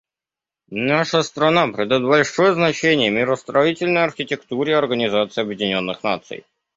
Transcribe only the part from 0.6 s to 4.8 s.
Наша страна придает большое значение миростроительной архитектуре